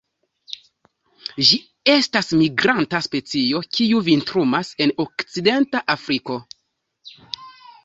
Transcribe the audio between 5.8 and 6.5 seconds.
Afriko.